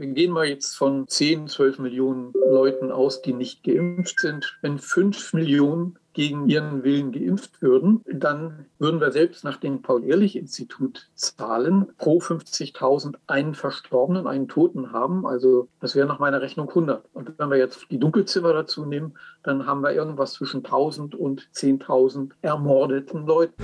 [0.00, 4.56] wir gehen mal jetzt von 10, 12 Millionen Leuten aus, die nicht geimpft sind.
[4.62, 11.10] Wenn 5 Millionen gegen ihren Willen geimpft würden, dann würden wir selbst nach dem Paul-Ehrlich-Institut
[11.14, 15.26] Zahlen pro 50.000 einen Verstorbenen, einen Toten haben.
[15.26, 17.04] Also das wäre nach meiner Rechnung 100.
[17.12, 19.12] Und wenn wir jetzt die Dunkelzimmer dazu nehmen,
[19.42, 23.62] dann haben wir irgendwas zwischen 1.000 und 10.000 ermordeten Leuten.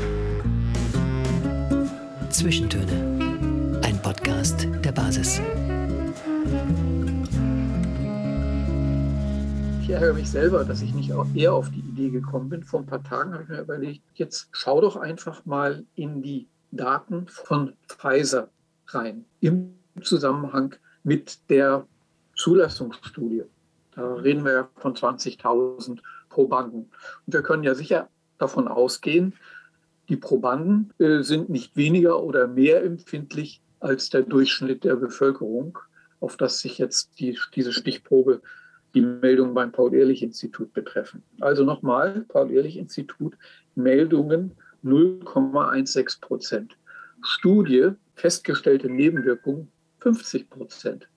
[2.28, 3.80] Zwischentöne.
[3.82, 5.40] Ein Podcast der Basis.
[9.86, 12.64] Ich ärgere mich selber, dass ich nicht eher auf die Idee gekommen bin.
[12.64, 16.48] Vor ein paar Tagen habe ich mir überlegt, jetzt schau doch einfach mal in die
[16.72, 18.48] Daten von Pfizer
[18.88, 21.86] rein im Zusammenhang mit der
[22.34, 23.44] Zulassungsstudie.
[23.94, 26.90] Da reden wir ja von 20.000 Probanden.
[27.24, 28.08] Und wir können ja sicher
[28.38, 29.34] davon ausgehen,
[30.08, 35.78] die Probanden äh, sind nicht weniger oder mehr empfindlich als der Durchschnitt der Bevölkerung,
[36.18, 38.42] auf das sich jetzt die, diese Stichprobe
[38.96, 41.22] die Meldungen beim Paul-Ehrlich-Institut betreffen.
[41.40, 43.36] Also nochmal, Paul-Ehrlich-Institut,
[43.74, 46.78] Meldungen 0,16 Prozent.
[47.20, 49.68] Studie, festgestellte Nebenwirkungen
[50.00, 51.08] 50 Prozent.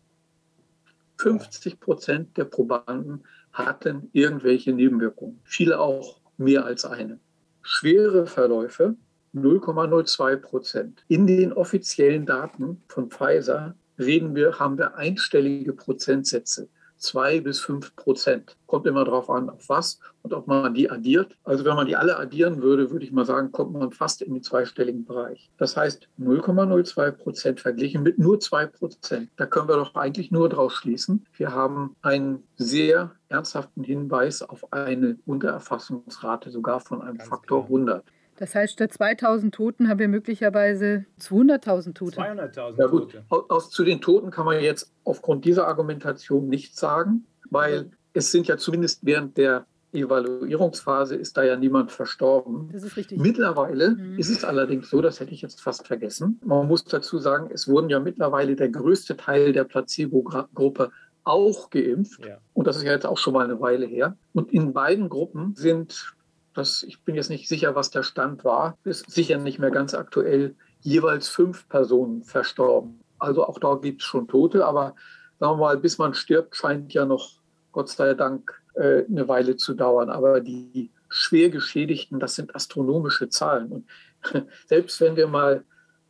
[1.19, 7.17] 50 Prozent der Probanden hatten irgendwelche Nebenwirkungen, viele auch mehr als eine.
[7.61, 8.95] Schwere Verläufe
[9.33, 11.05] 0,02 Prozent.
[11.08, 16.67] In den offiziellen Daten von Pfizer reden wir, haben wir einstellige Prozentsätze
[17.00, 18.55] zwei bis fünf Prozent.
[18.67, 21.36] Kommt immer darauf an, auf was und ob man die addiert.
[21.44, 24.33] Also wenn man die alle addieren würde, würde ich mal sagen, kommt man fast in
[24.33, 25.50] den zweistelligen Bereich.
[25.58, 29.30] Das heißt 0,02 Prozent verglichen mit nur zwei Prozent.
[29.38, 31.25] Da können wir doch eigentlich nur draus schließen.
[31.33, 37.80] Wir haben einen sehr ernsthaften Hinweis auf eine Untererfassungsrate sogar von einem Ganz Faktor klar.
[37.80, 38.03] 100.
[38.39, 42.21] Das heißt, statt 2000 Toten haben wir möglicherweise 200.000 Tote.
[42.21, 43.25] 200.000 ja, Tote.
[43.27, 48.47] Aus, zu den Toten kann man jetzt aufgrund dieser Argumentation nichts sagen, weil es sind
[48.47, 52.69] ja zumindest während der Evaluierungsphase ist da ja niemand verstorben.
[52.71, 53.19] Das ist richtig.
[53.19, 54.17] Mittlerweile mhm.
[54.17, 56.39] ist es allerdings so, das hätte ich jetzt fast vergessen.
[56.45, 60.91] Man muss dazu sagen, es wurden ja mittlerweile der größte Teil der Placebo-Gruppe
[61.25, 62.25] auch geimpft.
[62.25, 62.37] Ja.
[62.53, 64.15] Und das ist ja jetzt auch schon mal eine Weile her.
[64.31, 66.14] Und in beiden Gruppen sind
[66.54, 69.93] das, ich bin jetzt nicht sicher, was der Stand war, ist sicher nicht mehr ganz
[69.93, 73.02] aktuell, jeweils fünf Personen verstorben.
[73.17, 74.95] Also auch da gibt es schon Tote, aber
[75.39, 77.39] sagen wir mal, bis man stirbt, scheint ja noch,
[77.71, 80.09] Gott sei Dank, äh, eine Weile zu dauern.
[80.09, 83.71] Aber die schwer Geschädigten, das sind astronomische Zahlen.
[83.71, 83.86] Und
[84.67, 85.64] selbst wenn wir mal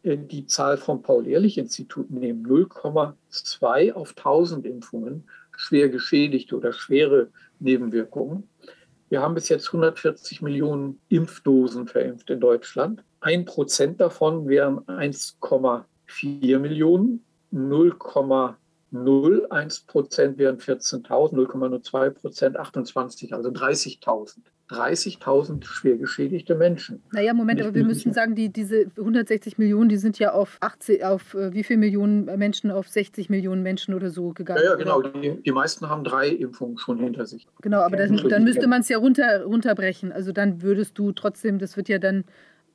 [0.04, 7.30] äh, die Zahl vom Paul-Ehrlich-Institut nehmen, 0,2 auf 1000 Impfungen, schwer geschädigte oder schwere
[7.60, 8.48] Nebenwirkungen,
[9.10, 13.04] wir haben bis jetzt 140 Millionen Impfdosen verimpft in Deutschland.
[13.20, 17.26] Ein Prozent davon wären 1,4 Millionen.
[17.52, 24.38] 0,01 Prozent wären 14.000, 0,02 Prozent 28, also 30.000.
[24.70, 27.02] 30.000 schwer geschädigte Menschen.
[27.12, 31.04] Naja, Moment, aber wir müssen sagen, die, diese 160 Millionen, die sind ja auf 80,
[31.04, 34.62] auf äh, wie viele Millionen Menschen, auf 60 Millionen Menschen oder so gegangen.
[34.64, 35.02] Ja, ja genau.
[35.02, 37.48] Die, die, meisten haben drei Impfungen schon hinter sich.
[37.62, 40.12] Genau, aber dann, dann müsste man es ja runter, runterbrechen.
[40.12, 42.26] Also dann würdest du trotzdem, das wird ja dann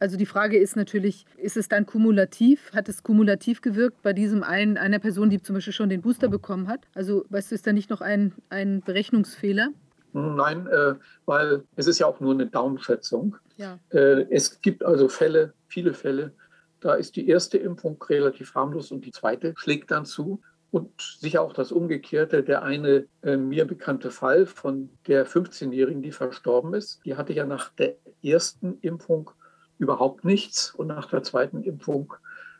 [0.01, 2.73] also die Frage ist natürlich, ist es dann kumulativ?
[2.75, 6.29] Hat es kumulativ gewirkt bei diesem einen, einer Person, die zum Beispiel schon den Booster
[6.29, 6.81] bekommen hat?
[6.95, 9.71] Also weißt du, ist da nicht noch ein, ein Berechnungsfehler?
[10.15, 10.95] Nein, äh,
[11.27, 13.37] weil es ist ja auch nur eine Daumenschätzung.
[13.57, 13.81] Ja.
[13.91, 16.33] Äh, es gibt also Fälle, viele Fälle,
[16.81, 20.41] da ist die erste Impfung relativ harmlos und die zweite schlägt dann zu.
[20.71, 26.13] Und sicher auch das Umgekehrte, der eine äh, mir bekannte Fall von der 15-Jährigen, die
[26.13, 29.31] verstorben ist, die hatte ja nach der ersten Impfung
[29.79, 32.15] überhaupt nichts und nach der zweiten Impfung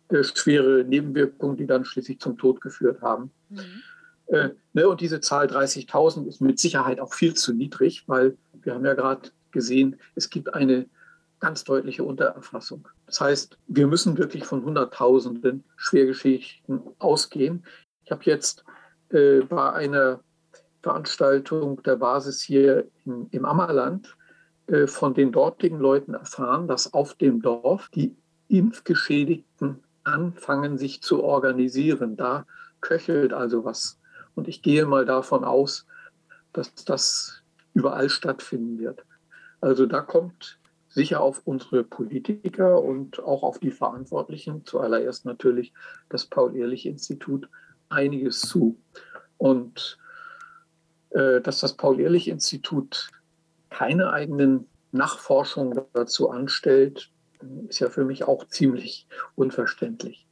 [0.09, 3.31] äh, schwere Nebenwirkungen, die dann schließlich zum Tod geführt haben.
[3.49, 3.83] Mhm.
[4.27, 8.75] Äh, ne, und diese Zahl 30.000 ist mit Sicherheit auch viel zu niedrig, weil wir
[8.75, 10.87] haben ja gerade gesehen, es gibt eine
[11.41, 12.89] ganz deutliche Untererfassung.
[13.07, 17.65] Das heißt, wir müssen wirklich von Hunderttausenden Schwergeschichten ausgehen.
[18.05, 18.65] Ich habe jetzt
[19.11, 20.21] äh, bei einer
[20.83, 24.17] Veranstaltung der Basis hier im, im Ammerland
[24.67, 28.17] äh, von den dortigen Leuten erfahren, dass auf dem Dorf die
[28.49, 32.17] Impfgeschädigten anfangen, sich zu organisieren.
[32.17, 32.47] Da
[32.81, 33.99] köchelt also was.
[34.35, 35.87] Und ich gehe mal davon aus,
[36.53, 37.43] dass das
[37.75, 39.05] überall stattfinden wird.
[39.61, 40.59] Also da kommt
[40.89, 45.73] sicher auf unsere Politiker und auch auf die Verantwortlichen, zuallererst natürlich
[46.09, 47.49] das Paul-Ehrlich-Institut,
[47.89, 48.79] einiges zu.
[49.39, 49.99] Und
[51.11, 53.09] äh, dass das Paul-Ehrlich-Institut
[53.71, 57.11] keine eigenen Nachforschungen dazu anstellt,
[57.69, 60.27] ist ja für mich auch ziemlich unverständlich.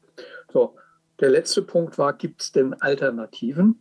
[0.52, 0.76] So,
[1.22, 3.80] der letzte Punkt war, gibt es denn Alternativen?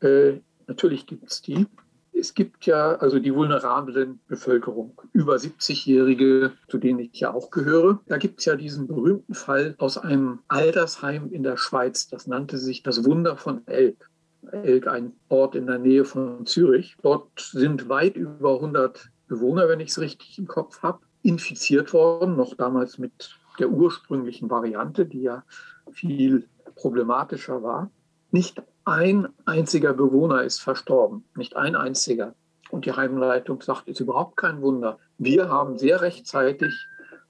[0.00, 1.66] Äh, natürlich gibt es die.
[2.12, 8.00] Es gibt ja also die vulnerablen Bevölkerung, über 70-Jährige, zu denen ich ja auch gehöre.
[8.08, 12.08] Da gibt es ja diesen berühmten Fall aus einem Altersheim in der Schweiz.
[12.08, 14.10] Das nannte sich das Wunder von Elk.
[14.50, 16.96] Elk, ein Ort in der Nähe von Zürich.
[17.02, 22.36] Dort sind weit über 100 Bewohner, wenn ich es richtig im Kopf habe, infiziert worden,
[22.36, 25.44] noch damals mit der ursprünglichen Variante, die ja
[25.92, 27.90] viel problematischer war.
[28.30, 32.34] Nicht ein einziger Bewohner ist verstorben, nicht ein einziger.
[32.70, 34.98] Und die Heimleitung sagt, ist überhaupt kein Wunder.
[35.18, 36.72] Wir haben sehr rechtzeitig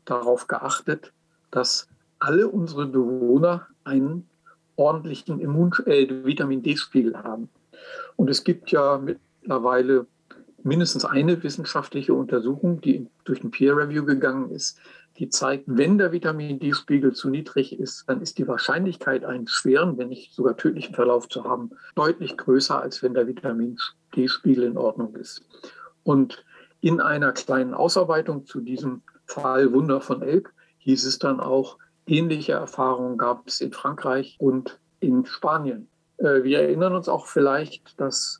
[0.05, 1.12] darauf geachtet,
[1.51, 4.29] dass alle unsere Bewohner einen
[4.77, 7.49] ordentlichen Immun äh, Vitamin D-Spiegel haben.
[8.17, 10.06] Und es gibt ja mittlerweile
[10.63, 14.79] mindestens eine wissenschaftliche Untersuchung, die durch ein Peer Review gegangen ist,
[15.20, 19.99] die zeigt, wenn der Vitamin D-Spiegel zu niedrig ist, dann ist die Wahrscheinlichkeit, einen schweren,
[19.99, 23.76] wenn nicht sogar tödlichen Verlauf zu haben, deutlich größer, als wenn der Vitamin
[24.17, 25.43] D-Spiegel in Ordnung ist.
[26.05, 26.43] Und
[26.81, 31.76] in einer kleinen Ausarbeitung zu diesem Fall Wunder von Elk hieß es dann auch,
[32.06, 35.88] ähnliche Erfahrungen gab es in Frankreich und in Spanien.
[36.17, 38.40] Äh, wir erinnern uns auch vielleicht, dass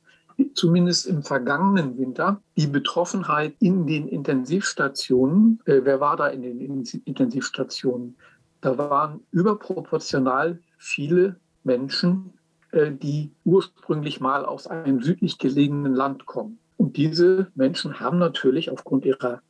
[0.53, 6.59] zumindest im vergangenen Winter die Betroffenheit in den Intensivstationen, äh, wer war da in den
[7.05, 8.15] Intensivstationen?
[8.61, 12.33] Da waren überproportional viele Menschen,
[12.71, 16.59] äh, die ursprünglich mal aus einem südlich gelegenen Land kommen.
[16.77, 19.41] Und diese Menschen haben natürlich aufgrund ihrer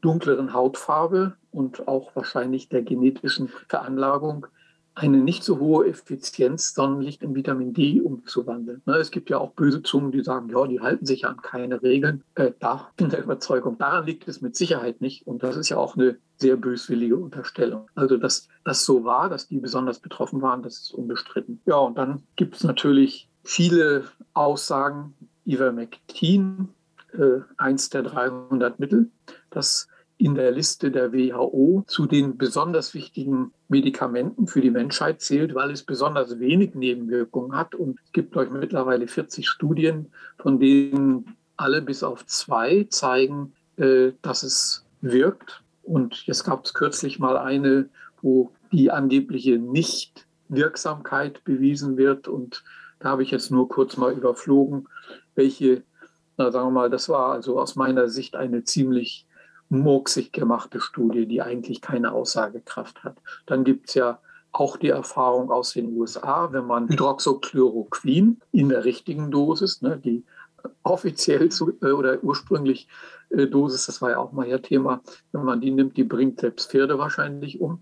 [0.00, 4.46] dunkleren Hautfarbe und auch wahrscheinlich der genetischen Veranlagung
[4.94, 8.82] eine nicht so hohe Effizienz, Sonnenlicht in Vitamin D umzuwandeln.
[8.84, 11.82] Ne, es gibt ja auch böse Zungen, die sagen, ja, die halten sich an keine
[11.82, 12.22] Regeln.
[12.34, 15.26] Äh, da bin der Überzeugung, daran liegt es mit Sicherheit nicht.
[15.26, 17.88] Und das ist ja auch eine sehr böswillige Unterstellung.
[17.94, 21.60] Also, dass das so war, dass die besonders betroffen waren, das ist unbestritten.
[21.64, 24.04] Ja, und dann gibt es natürlich viele
[24.34, 25.14] Aussagen,
[25.46, 26.68] Ivermectin,
[27.12, 29.10] äh, eins der 300 Mittel,
[29.50, 29.88] das
[30.22, 35.72] in der Liste der WHO zu den besonders wichtigen Medikamenten für die Menschheit zählt, weil
[35.72, 37.74] es besonders wenig Nebenwirkungen hat.
[37.74, 44.12] Und es gibt euch mittlerweile 40 Studien, von denen alle bis auf zwei zeigen, äh,
[44.22, 45.60] dass es wirkt.
[45.82, 47.88] Und jetzt gab es kürzlich mal eine,
[48.20, 52.28] wo die angebliche Nichtwirksamkeit bewiesen wird.
[52.28, 52.62] Und
[53.00, 54.86] da habe ich jetzt nur kurz mal überflogen,
[55.34, 55.82] welche,
[56.36, 59.26] na sagen wir mal, das war also aus meiner Sicht eine ziemlich
[59.72, 63.16] murksig gemachte Studie, die eigentlich keine Aussagekraft hat.
[63.46, 64.18] Dann gibt es ja
[64.52, 70.24] auch die Erfahrung aus den USA, wenn man Hydroxychloroquin in der richtigen Dosis, ne, die
[70.82, 72.86] offiziell zu, äh, oder ursprünglich
[73.30, 75.00] äh, Dosis, das war ja auch mal ihr Thema,
[75.32, 77.80] wenn man die nimmt, die bringt selbst Pferde wahrscheinlich um,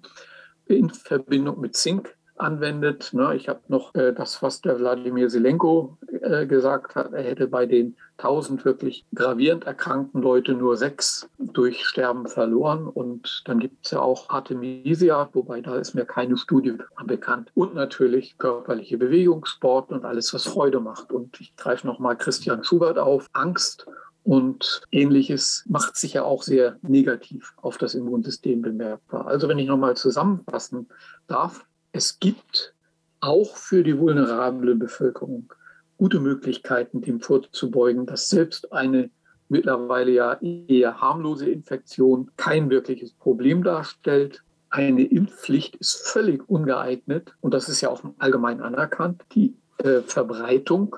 [0.66, 3.12] in Verbindung mit Zink anwendet.
[3.12, 3.34] Ne?
[3.36, 7.12] Ich habe noch äh, das, was der Wladimir Selenko äh, gesagt hat.
[7.12, 12.86] Er hätte bei den 1000 wirklich gravierend erkrankten Leute nur sechs durch Sterben verloren.
[12.86, 17.50] Und dann gibt es ja auch Artemisia, wobei da ist mir keine Studie bekannt.
[17.54, 21.12] Und natürlich körperliche Bewegung, Sport und alles, was Freude macht.
[21.12, 23.28] Und ich greife nochmal Christian Schubert auf.
[23.32, 23.86] Angst
[24.22, 29.26] und ähnliches macht sich ja auch sehr negativ auf das Immunsystem bemerkbar.
[29.26, 30.88] Also wenn ich nochmal zusammenfassen
[31.26, 32.74] darf, es gibt
[33.20, 35.52] auch für die vulnerable Bevölkerung
[35.98, 39.10] gute Möglichkeiten, dem vorzubeugen, dass selbst eine
[39.48, 44.42] mittlerweile ja eher harmlose Infektion kein wirkliches Problem darstellt.
[44.70, 50.96] Eine Impfpflicht ist völlig ungeeignet und das ist ja auch allgemein anerkannt, die äh, Verbreitung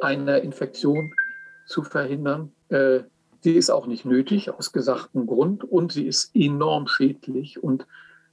[0.00, 1.14] einer Infektion
[1.66, 2.52] zu verhindern.
[2.68, 3.04] Äh,
[3.40, 7.86] sie ist auch nicht nötig aus gesagtem Grund und sie ist enorm schädlich und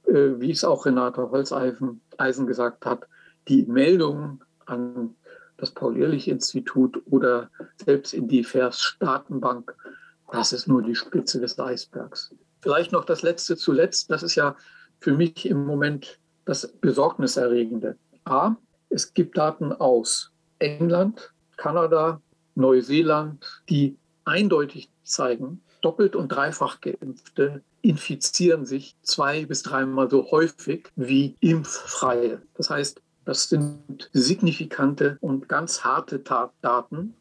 [0.06, 3.06] wie es auch Renate Holzeisen gesagt hat,
[3.48, 5.14] die Meldungen an
[5.56, 7.50] das Paul-Ehrlich-Institut oder
[7.84, 9.74] selbst in die FAIRS-Datenbank,
[10.32, 12.34] das ist nur die Spitze des Eisbergs.
[12.60, 14.56] Vielleicht noch das Letzte zuletzt, das ist ja
[15.00, 17.96] für mich im Moment das Besorgniserregende.
[18.24, 18.56] A,
[18.88, 22.20] es gibt Daten aus England, Kanada,
[22.54, 30.88] Neuseeland, die eindeutig zeigen, doppelt und dreifach geimpfte infizieren sich zwei bis dreimal so häufig
[30.96, 32.40] wie impffreie.
[32.54, 37.14] Das heißt, das sind signifikante und ganz harte Daten,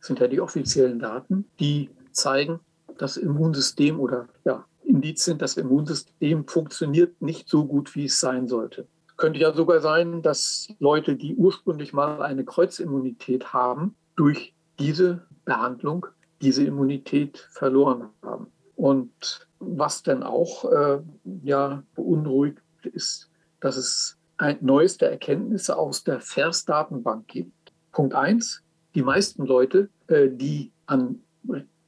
[0.00, 2.60] sind ja die offiziellen Daten, die zeigen,
[2.98, 8.86] das Immunsystem oder ja, Indizien, das Immunsystem funktioniert nicht so gut, wie es sein sollte.
[9.16, 16.06] Könnte ja sogar sein, dass Leute, die ursprünglich mal eine Kreuzimmunität haben, durch diese Behandlung
[16.42, 18.48] diese Immunität verloren haben.
[18.80, 21.00] Und was denn auch äh,
[21.42, 22.62] ja, beunruhigt
[22.94, 23.28] ist,
[23.60, 24.16] dass es
[24.62, 27.72] neueste Erkenntnisse aus der FERS-Datenbank gibt.
[27.92, 28.62] Punkt 1.
[28.94, 31.20] Die meisten Leute, äh, die an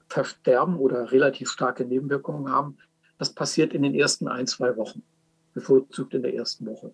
[0.08, 2.76] Versterben oder relativ starke Nebenwirkungen haben,
[3.18, 5.02] das passiert in den ersten ein, zwei Wochen,
[5.54, 6.92] bevorzugt in der ersten Woche.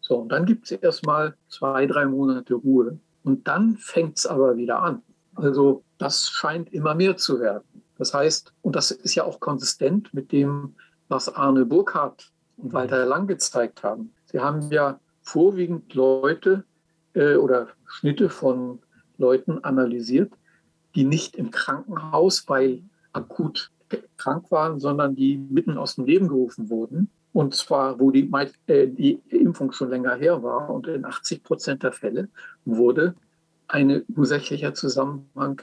[0.00, 3.00] So, und dann gibt es erstmal zwei, drei Monate Ruhe.
[3.24, 5.02] Und dann fängt es aber wieder an.
[5.34, 7.64] Also das scheint immer mehr zu werden.
[7.98, 10.74] Das heißt, und das ist ja auch konsistent mit dem,
[11.08, 14.12] was Arne Burkhardt und Walter Lang gezeigt haben.
[14.26, 16.64] Sie haben ja vorwiegend Leute
[17.14, 18.80] äh, oder Schnitte von
[19.18, 20.32] Leuten analysiert,
[20.94, 22.82] die nicht im Krankenhaus, weil
[23.12, 23.70] akut
[24.16, 27.10] krank waren, sondern die mitten aus dem Leben gerufen wurden.
[27.32, 28.30] Und zwar, wo die,
[28.66, 30.70] äh, die Impfung schon länger her war.
[30.70, 32.28] Und in 80 Prozent der Fälle
[32.64, 33.14] wurde
[33.68, 35.62] ein ursächlicher Zusammenhang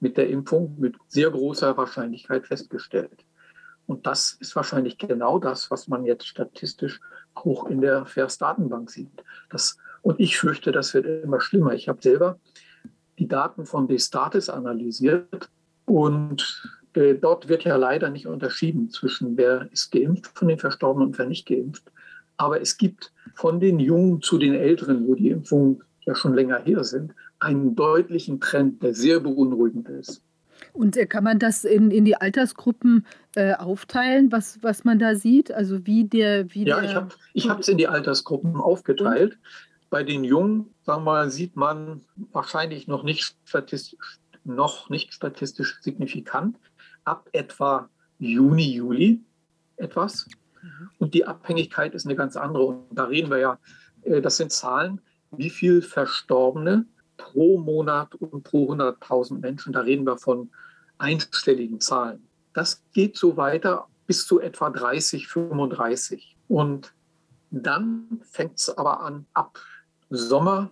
[0.00, 3.24] mit der Impfung mit sehr großer Wahrscheinlichkeit festgestellt.
[3.86, 7.00] Und das ist wahrscheinlich genau das, was man jetzt statistisch
[7.34, 9.24] auch in der FAIRS-Datenbank sieht.
[9.50, 11.74] Das, und ich fürchte, das wird immer schlimmer.
[11.74, 12.38] Ich habe selber
[13.18, 15.50] die Daten von Destatis analysiert
[15.86, 16.62] und
[16.94, 21.18] äh, dort wird ja leider nicht unterschieden zwischen wer ist geimpft von den Verstorbenen und
[21.18, 21.84] wer nicht geimpft.
[22.36, 26.58] Aber es gibt von den Jungen zu den Älteren, wo die Impfungen ja schon länger
[26.58, 30.22] her sind, einen deutlichen Trend, der sehr beunruhigend ist.
[30.72, 35.14] Und äh, kann man das in, in die Altersgruppen äh, aufteilen, was, was man da
[35.14, 35.50] sieht?
[35.52, 36.52] Also wie der...
[36.54, 39.32] Wie ja, der ich habe es in die Altersgruppen aufgeteilt.
[39.32, 39.40] Und?
[39.90, 42.02] Bei den Jungen, sagen wir mal, sieht man
[42.32, 43.98] wahrscheinlich noch nicht statistisch,
[44.44, 46.56] noch nicht statistisch signifikant.
[47.04, 47.88] Ab etwa
[48.18, 49.20] Juni, Juli
[49.76, 50.28] etwas.
[50.62, 50.90] Mhm.
[50.98, 52.64] Und die Abhängigkeit ist eine ganz andere.
[52.64, 53.58] Und da reden wir ja,
[54.02, 59.72] äh, das sind Zahlen, wie viel Verstorbene pro Monat und pro 100.000 Menschen.
[59.72, 60.50] Da reden wir von
[60.98, 62.26] einstelligen Zahlen.
[62.52, 66.36] Das geht so weiter bis zu etwa 30, 35.
[66.48, 66.92] Und
[67.50, 69.58] dann fängt es aber an, ab
[70.08, 70.70] Sommer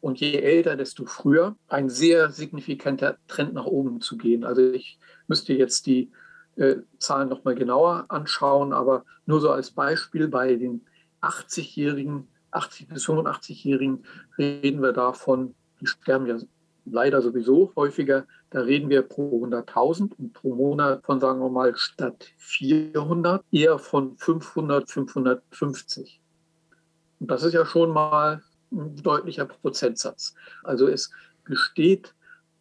[0.00, 4.44] und je älter, desto früher, ein sehr signifikanter Trend nach oben zu gehen.
[4.44, 6.10] Also ich müsste jetzt die
[6.56, 10.84] äh, Zahlen nochmal genauer anschauen, aber nur so als Beispiel bei den
[11.20, 14.04] 80-Jährigen, 80 bis 85-Jährigen
[14.36, 16.36] reden wir davon, die sterben ja
[16.90, 21.76] leider sowieso häufiger, da reden wir pro 100.000 und pro Monat von, sagen wir mal,
[21.76, 26.20] statt 400 eher von 500, 550.
[27.20, 30.34] Und das ist ja schon mal ein deutlicher Prozentsatz.
[30.62, 31.10] Also es
[31.44, 32.14] besteht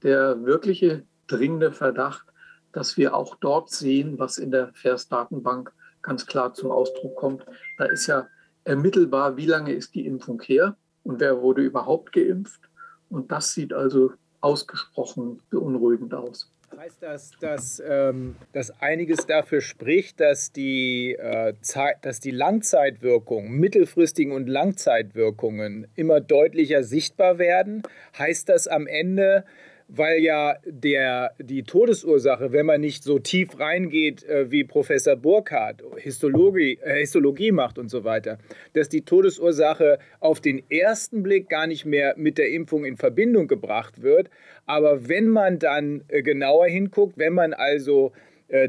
[0.03, 2.25] der wirkliche dringende Verdacht,
[2.71, 7.45] dass wir auch dort sehen, was in der FAIRS-Datenbank ganz klar zum Ausdruck kommt.
[7.77, 8.27] Da ist ja
[8.67, 12.61] ermittelbar, wie lange ist die Impfung her und wer wurde überhaupt geimpft.
[13.09, 16.51] Und das sieht also ausgesprochen beunruhigend aus.
[16.75, 21.53] Heißt das, dass, ähm, dass einiges dafür spricht, dass die, äh,
[22.01, 27.83] dass die Langzeitwirkungen, mittelfristigen und Langzeitwirkungen immer deutlicher sichtbar werden?
[28.17, 29.45] Heißt das am Ende,
[29.87, 35.81] weil ja der, die Todesursache, wenn man nicht so tief reingeht äh, wie Professor Burkhardt,
[35.97, 38.37] Histologie, äh, Histologie macht und so weiter,
[38.73, 43.47] dass die Todesursache auf den ersten Blick gar nicht mehr mit der Impfung in Verbindung
[43.47, 44.29] gebracht wird.
[44.65, 48.11] Aber wenn man dann äh, genauer hinguckt, wenn man also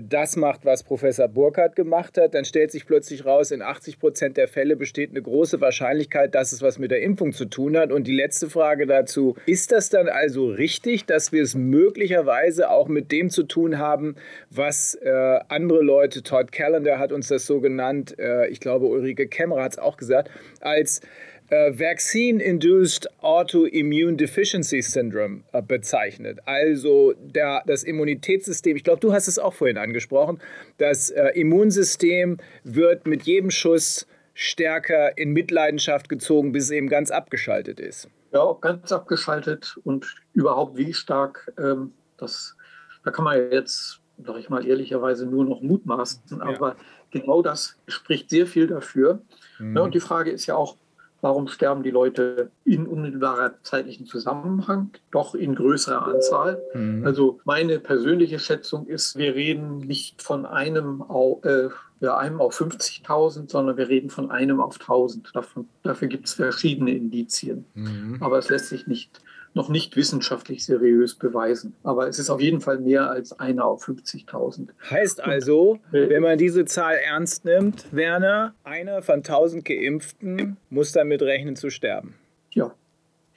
[0.00, 4.36] das macht, was Professor Burkhardt gemacht hat, dann stellt sich plötzlich raus, in 80 Prozent
[4.36, 7.92] der Fälle besteht eine große Wahrscheinlichkeit, dass es was mit der Impfung zu tun hat.
[7.92, 12.88] Und die letzte Frage dazu, ist das dann also richtig, dass wir es möglicherweise auch
[12.88, 14.16] mit dem zu tun haben,
[14.50, 19.28] was äh, andere Leute, Todd Callender hat uns das so genannt, äh, ich glaube Ulrike
[19.28, 20.30] Kemmerer hat es auch gesagt,
[20.60, 21.00] als
[21.50, 26.40] äh, Vaccine-Induced Autoimmune Deficiency Syndrome äh, bezeichnet.
[26.44, 30.40] Also der, das Immunitätssystem, ich glaube, du hast es auch vorhin angesprochen,
[30.78, 37.10] das äh, Immunsystem wird mit jedem Schuss stärker in Mitleidenschaft gezogen, bis es eben ganz
[37.10, 38.08] abgeschaltet ist.
[38.32, 42.56] Ja, ganz abgeschaltet und überhaupt wie stark, ähm, das,
[43.04, 46.76] da kann man jetzt, sag ich mal ehrlicherweise, nur noch mutmaßen, aber ja.
[47.10, 49.22] genau das spricht sehr viel dafür.
[49.58, 49.76] Mhm.
[49.76, 50.76] Ja, und die Frage ist ja auch,
[51.20, 56.62] Warum sterben die Leute in unmittelbarer zeitlichen Zusammenhang, doch in größerer Anzahl?
[56.74, 57.04] Mhm.
[57.04, 61.04] Also meine persönliche Schätzung ist, wir reden nicht von einem,
[61.42, 61.68] äh,
[62.00, 65.32] ja, einem auf 50.000, sondern wir reden von einem auf 1.000.
[65.32, 67.64] Davon, dafür gibt es verschiedene Indizien.
[67.74, 68.18] Mhm.
[68.20, 69.20] Aber es lässt sich nicht
[69.54, 71.74] noch nicht wissenschaftlich seriös beweisen.
[71.82, 74.68] Aber es ist auf jeden Fall mehr als einer auf 50.000.
[74.90, 80.92] Heißt also, äh, wenn man diese Zahl ernst nimmt, Werner, einer von 1000 Geimpften muss
[80.92, 82.14] damit rechnen zu sterben.
[82.52, 82.74] Ja,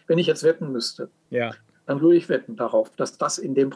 [0.07, 1.51] wenn ich jetzt wetten müsste, ja.
[1.85, 3.73] dann würde ich wetten darauf, dass das in dem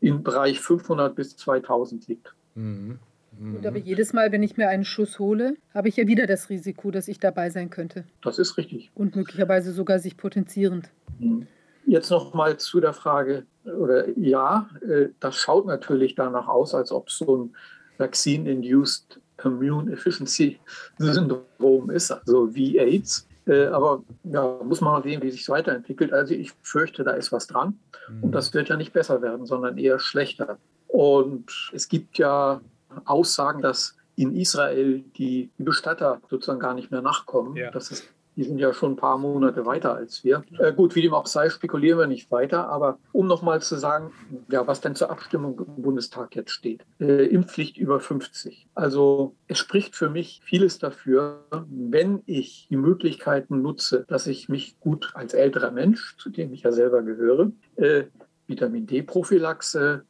[0.00, 2.34] im Bereich 500 bis 2000 liegt.
[2.54, 2.98] Mhm.
[3.40, 6.50] Und aber jedes Mal, wenn ich mir einen Schuss hole, habe ich ja wieder das
[6.50, 8.04] Risiko, dass ich dabei sein könnte.
[8.22, 8.90] Das ist richtig.
[8.94, 10.90] Und möglicherweise sogar sich potenzierend.
[11.18, 11.46] Mhm.
[11.86, 16.92] Jetzt noch mal zu der Frage, oder ja, äh, das schaut natürlich danach aus, als
[16.92, 17.56] ob so ein
[17.98, 20.58] Vaccine-Induced Immune Efficiency
[20.98, 23.26] Syndrom ist, also wie AIDS.
[23.46, 26.12] Äh, aber ja, muss man mal sehen, wie sich weiterentwickelt.
[26.12, 27.78] Also ich fürchte, da ist was dran.
[28.08, 28.32] Und mhm.
[28.32, 30.58] das wird ja nicht besser werden, sondern eher schlechter.
[30.86, 32.60] Und es gibt ja
[33.04, 37.56] Aussagen, dass in Israel die Bestatter sozusagen gar nicht mehr nachkommen.
[37.56, 37.70] Ja.
[37.70, 38.04] Das ist
[38.36, 40.42] die sind ja schon ein paar Monate weiter als wir.
[40.58, 42.68] Äh, gut, wie dem auch sei, spekulieren wir nicht weiter.
[42.68, 44.12] Aber um nochmal zu sagen,
[44.50, 46.84] ja, was denn zur Abstimmung im Bundestag jetzt steht.
[46.98, 48.68] Äh, Impfpflicht über 50.
[48.74, 54.78] Also es spricht für mich vieles dafür, wenn ich die Möglichkeiten nutze, dass ich mich
[54.80, 58.04] gut als älterer Mensch, zu dem ich ja selber gehöre, äh,
[58.46, 60.04] Vitamin D-Prophylaxe,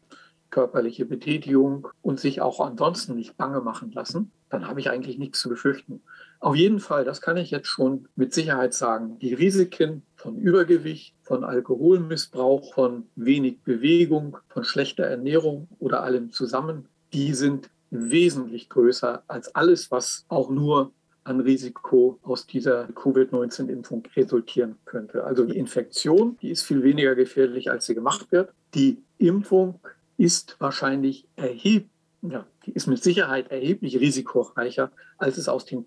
[0.50, 5.40] körperliche Betätigung und sich auch ansonsten nicht bange machen lassen, dann habe ich eigentlich nichts
[5.40, 6.02] zu befürchten.
[6.42, 11.14] Auf jeden Fall, das kann ich jetzt schon mit Sicherheit sagen, die Risiken von Übergewicht,
[11.22, 19.22] von Alkoholmissbrauch, von wenig Bewegung, von schlechter Ernährung oder allem zusammen, die sind wesentlich größer
[19.28, 20.90] als alles, was auch nur
[21.22, 25.22] an Risiko aus dieser Covid-19-Impfung resultieren könnte.
[25.22, 28.52] Also die Infektion, die ist viel weniger gefährlich, als sie gemacht wird.
[28.74, 29.78] Die Impfung
[30.16, 31.88] ist wahrscheinlich erheblich,
[32.22, 35.86] ja, die ist mit Sicherheit erheblich risikoreicher, als es aus den,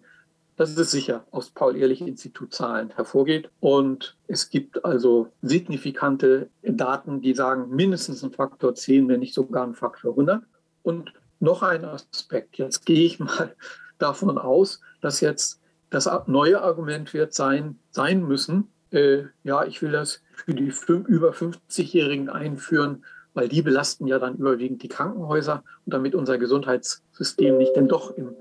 [0.58, 3.50] das ist sicher, aus Paul-Ehrlich-Institut Zahlen hervorgeht.
[3.60, 9.66] Und es gibt also signifikante Daten, die sagen mindestens ein Faktor 10, wenn nicht sogar
[9.66, 10.44] ein Faktor 100.
[10.84, 12.58] Und noch ein Aspekt.
[12.58, 13.56] Jetzt gehe ich mal
[13.98, 15.60] davon aus, dass jetzt
[15.90, 20.72] das neue Argument wird sein, sein müssen, äh, ja, ich will das für die
[21.08, 27.58] über 50-Jährigen einführen, weil die belasten ja dann überwiegend die Krankenhäuser und damit unser Gesundheitssystem
[27.58, 28.36] nicht denn doch im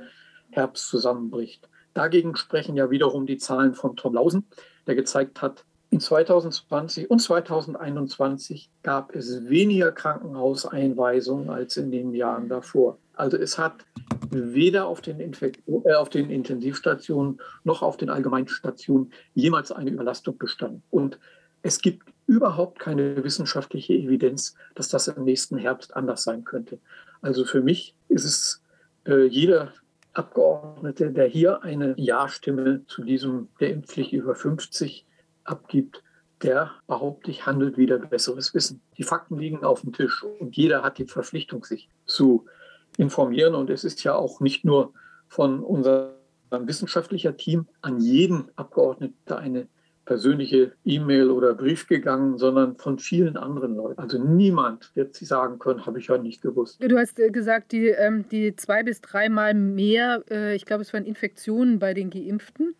[0.50, 1.68] Herbst zusammenbricht.
[1.94, 4.46] Dagegen sprechen ja wiederum die Zahlen von Tom Lausen,
[4.86, 12.49] der gezeigt hat, in 2020 und 2021 gab es weniger Krankenhauseinweisungen als in den Jahren
[12.49, 12.99] davor.
[13.14, 13.84] Also es hat
[14.30, 20.82] weder auf den, äh, auf den Intensivstationen noch auf den Allgemeinstationen jemals eine Überlastung bestanden.
[20.90, 21.21] Und
[21.62, 26.80] es gibt überhaupt keine wissenschaftliche Evidenz, dass das im nächsten Herbst anders sein könnte.
[27.23, 28.62] Also für mich ist es
[29.06, 29.73] äh, jeder
[30.14, 35.06] Abgeordnete, der hier eine Ja-Stimme zu diesem der Impfpflicht über 50
[35.44, 36.02] abgibt,
[36.42, 38.80] der behaupte ich, handelt wieder besseres Wissen.
[38.96, 42.46] Die Fakten liegen auf dem Tisch und jeder hat die Verpflichtung, sich zu
[42.96, 43.54] informieren.
[43.54, 44.92] Und es ist ja auch nicht nur
[45.28, 46.12] von unserem
[46.50, 49.68] wissenschaftlichen Team an jeden Abgeordneten eine
[50.04, 53.99] persönliche E-Mail oder Brief gegangen, sondern von vielen anderen Leuten.
[54.00, 56.82] Also niemand wird sie sagen können, habe ich ja nicht gewusst.
[56.82, 60.93] Du hast äh, gesagt, die, ähm, die zwei bis dreimal mehr, äh, ich glaube, es
[60.93, 62.75] waren Infektionen bei den Geimpften.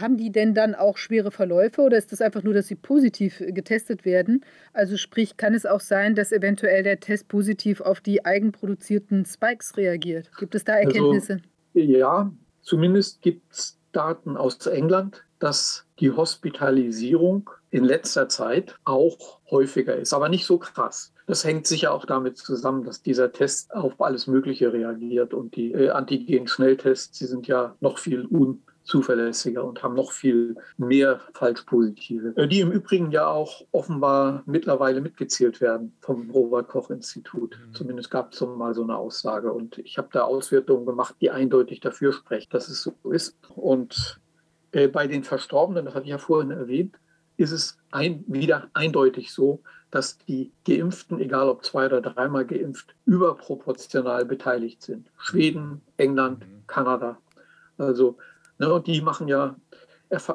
[0.00, 3.40] Haben die denn dann auch schwere Verläufe oder ist das einfach nur, dass sie positiv
[3.40, 4.44] äh, getestet werden?
[4.72, 9.76] Also sprich, kann es auch sein, dass eventuell der Test positiv auf die eigenproduzierten Spikes
[9.76, 10.30] reagiert?
[10.38, 11.40] Gibt es da also, Erkenntnisse?
[11.74, 19.40] Also, ja, zumindest gibt es Daten aus England, dass die Hospitalisierung in letzter Zeit auch
[19.50, 21.12] häufiger ist, aber nicht so krass.
[21.26, 25.72] Das hängt sicher auch damit zusammen, dass dieser Test auf alles Mögliche reagiert und die
[25.72, 32.48] äh, Antigen-Schnelltests, die sind ja noch viel unzuverlässiger und haben noch viel mehr Falschpositive, äh,
[32.48, 37.56] die im Übrigen ja auch offenbar mittlerweile mitgezählt werden vom Robert-Koch-Institut.
[37.56, 37.74] Mhm.
[37.74, 41.78] Zumindest gab es mal so eine Aussage und ich habe da Auswertungen gemacht, die eindeutig
[41.78, 43.36] dafür sprechen, dass es so ist.
[43.54, 44.19] Und
[44.72, 46.96] äh, bei den Verstorbenen, das hatte ich ja vorhin erwähnt,
[47.36, 52.94] ist es ein, wieder eindeutig so, dass die Geimpften, egal ob zwei oder dreimal geimpft,
[53.06, 55.10] überproportional beteiligt sind.
[55.18, 56.66] Schweden, England, mhm.
[56.66, 57.18] Kanada.
[57.78, 58.18] Also,
[58.58, 59.56] ne, und die machen ja,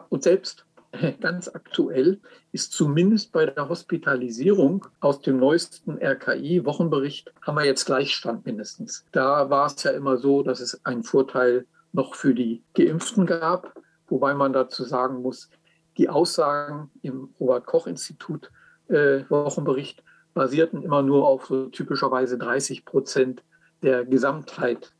[0.09, 0.65] und selbst
[1.21, 2.19] ganz aktuell
[2.51, 9.05] ist zumindest bei der Hospitalisierung aus dem neuesten RKI-Wochenbericht, haben wir jetzt Gleichstand mindestens.
[9.11, 13.73] Da war es ja immer so, dass es einen Vorteil noch für die Geimpften gab.
[14.07, 15.49] Wobei man dazu sagen muss,
[15.97, 18.51] die Aussagen im Robert-Koch-Institut
[18.87, 23.43] äh, Wochenbericht basierten immer nur auf so typischerweise 30 Prozent
[23.81, 24.93] der Gesamtheit.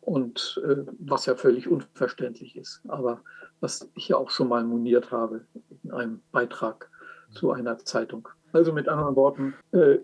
[0.00, 2.80] Und äh, was ja völlig unverständlich ist.
[2.88, 3.22] Aber
[3.60, 5.44] was ich ja auch schon mal moniert habe
[5.82, 6.90] in einem Beitrag
[7.32, 8.28] zu einer Zeitung.
[8.52, 9.98] Also mit anderen Worten, äh,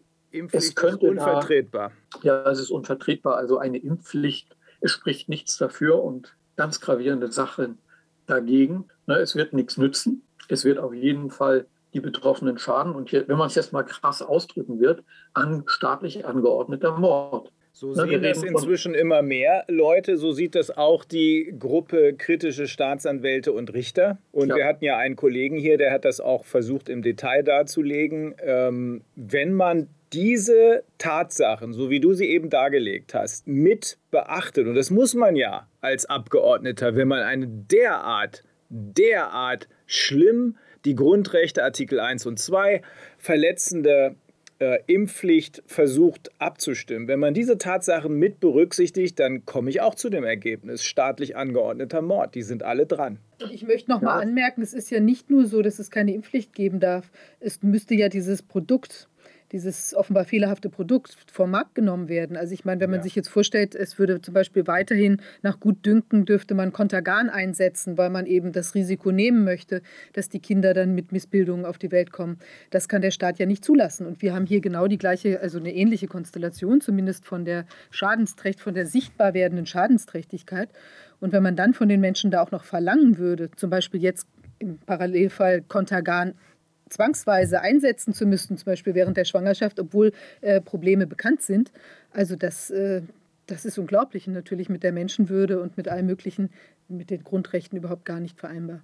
[0.52, 1.92] es könnte ist unvertretbar.
[2.12, 3.36] Da, ja, es ist unvertretbar.
[3.36, 7.78] Also eine Impfpflicht, es spricht nichts dafür und ganz gravierende Sachen
[8.26, 8.86] dagegen.
[9.06, 10.22] Ne, es wird nichts nützen.
[10.48, 12.94] Es wird auf jeden Fall die Betroffenen schaden.
[12.94, 15.02] Und hier, wenn man es jetzt mal krass ausdrücken wird,
[15.34, 17.50] an staatlich angeordneter Mord.
[17.72, 20.16] So Na, sehen das inzwischen immer mehr Leute.
[20.16, 24.16] So sieht das auch die Gruppe kritische Staatsanwälte und Richter.
[24.32, 24.56] Und ja.
[24.56, 28.34] wir hatten ja einen Kollegen hier, der hat das auch versucht im Detail darzulegen.
[28.42, 34.75] Ähm, wenn man diese Tatsachen, so wie du sie eben dargelegt hast, mit beachtet, und
[34.75, 42.01] das muss man ja als Abgeordneter, wenn man eine derart, derart schlimm die Grundrechte Artikel
[42.01, 42.83] 1 und 2
[43.19, 44.16] verletzende
[44.59, 47.09] äh, Impfpflicht versucht abzustimmen.
[47.09, 52.03] Wenn man diese Tatsachen mit berücksichtigt, dann komme ich auch zu dem Ergebnis, staatlich angeordneter
[52.03, 52.35] Mord.
[52.35, 53.19] Die sind alle dran.
[53.42, 54.07] Und ich möchte noch ja.
[54.07, 57.11] mal anmerken, es ist ja nicht nur so, dass es keine Impfpflicht geben darf.
[57.40, 59.09] Es müsste ja dieses Produkt
[59.52, 62.37] dieses offenbar fehlerhafte Produkt vom Markt genommen werden.
[62.37, 63.04] Also ich meine, wenn man ja.
[63.04, 68.11] sich jetzt vorstellt, es würde zum Beispiel weiterhin nach Gutdünken dürfte man Kontergan einsetzen, weil
[68.11, 69.82] man eben das Risiko nehmen möchte,
[70.12, 72.38] dass die Kinder dann mit Missbildungen auf die Welt kommen.
[72.70, 74.06] Das kann der Staat ja nicht zulassen.
[74.06, 78.61] Und wir haben hier genau die gleiche, also eine ähnliche Konstellation, zumindest von der Schadensträcht,
[78.61, 80.70] von der sichtbar werdenden Schadensträchtigkeit.
[81.20, 84.26] Und wenn man dann von den Menschen da auch noch verlangen würde, zum Beispiel jetzt
[84.59, 86.35] im Parallelfall Kontergan
[86.88, 91.72] zwangsweise einsetzen zu müssen, zum Beispiel während der Schwangerschaft, obwohl äh, Probleme bekannt sind.
[92.12, 93.03] Also das, äh,
[93.46, 96.51] das ist unglaublich und natürlich mit der Menschenwürde und mit allem Möglichen,
[96.88, 98.81] mit den Grundrechten überhaupt gar nicht vereinbar.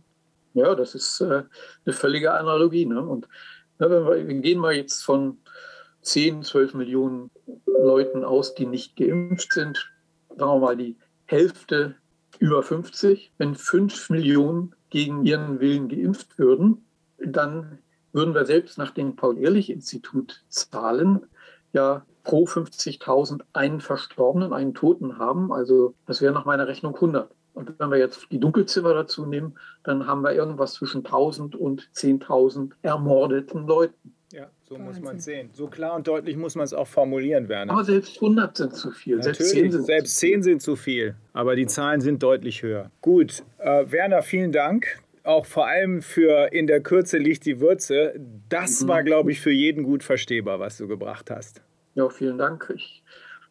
[0.55, 1.43] Ja, das ist äh,
[1.85, 2.87] eine völlige Analogie.
[2.87, 3.01] Ne?
[3.01, 3.29] Und
[3.79, 5.39] ne, wir, wir gehen mal jetzt von
[6.03, 7.31] 10, 12 Millionen
[7.67, 9.91] Leuten aus, die nicht geimpft sind.
[10.29, 11.95] Sagen wir mal die Hälfte
[12.39, 13.33] über 50.
[13.39, 16.85] Wenn 5 Millionen gegen ihren Willen geimpft würden,
[17.19, 17.79] dann
[18.13, 21.21] würden wir selbst nach dem Paul-Ehrlich-Institut Zahlen
[21.73, 25.53] ja pro 50.000 einen Verstorbenen, einen Toten haben.
[25.53, 27.31] Also das wäre nach meiner Rechnung 100.
[27.55, 31.91] Und wenn wir jetzt die Dunkelzimmer dazu nehmen, dann haben wir irgendwas zwischen 1000 und
[31.95, 34.15] 10.000 ermordeten Leuten.
[34.33, 34.87] Ja, so Wahnsinn.
[34.87, 35.51] muss man es sehen.
[35.53, 37.73] So klar und deutlich muss man es auch formulieren, Werner.
[37.73, 39.17] Aber selbst 100 sind zu viel.
[39.17, 41.17] Natürlich, selbst 10 sind, selbst 10 sind zu viel.
[41.35, 42.91] Aber die Zahlen sind deutlich höher.
[43.03, 48.15] Gut, äh, Werner, vielen Dank auch vor allem für in der Kürze liegt die Würze.
[48.49, 48.89] Das mhm.
[48.89, 51.63] war, glaube ich, für jeden gut verstehbar, was du gebracht hast.
[51.95, 52.73] Ja, vielen Dank.
[52.75, 53.03] Ich,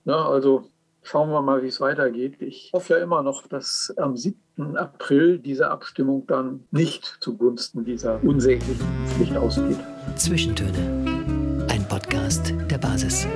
[0.03, 0.69] na, also
[1.03, 2.41] schauen wir mal, wie es weitergeht.
[2.41, 4.37] Ich hoffe ja immer noch, dass am 7.
[4.75, 9.77] April diese Abstimmung dann nicht zugunsten dieser unsäglichen Pflicht ausgeht.
[10.15, 11.67] Zwischentöne.
[11.69, 13.27] Ein Podcast der Basis.